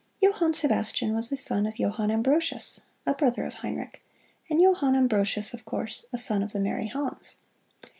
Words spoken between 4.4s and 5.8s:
and Johann Ambrosius, of